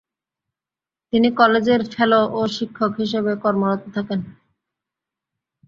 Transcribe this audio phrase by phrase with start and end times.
[1.13, 4.19] তিনি কলেজের ফেলো ও শিক্ষক হিসেবে কর্মরত থাকেন।